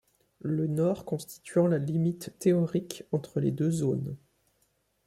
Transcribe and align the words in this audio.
Le 0.39 0.65
nord 0.65 1.05
constituant 1.05 1.67
la 1.67 1.77
limite 1.77 2.33
théorique 2.39 3.03
entre 3.11 3.39
les 3.39 3.51
deux 3.51 3.69
zones. 3.69 4.17